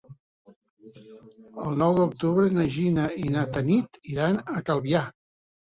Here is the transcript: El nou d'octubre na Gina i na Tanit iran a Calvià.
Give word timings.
El 1.65 1.77
nou 1.83 1.93
d'octubre 1.99 2.49
na 2.57 2.67
Gina 2.79 3.07
i 3.27 3.31
na 3.39 3.47
Tanit 3.55 4.05
iran 4.17 4.45
a 4.59 4.67
Calvià. 4.73 5.11